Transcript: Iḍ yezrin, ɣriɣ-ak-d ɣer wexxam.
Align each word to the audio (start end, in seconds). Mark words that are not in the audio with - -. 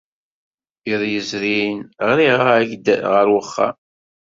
Iḍ 0.91 1.01
yezrin, 1.13 1.79
ɣriɣ-ak-d 2.07 2.85
ɣer 3.11 3.25
wexxam. 3.33 3.75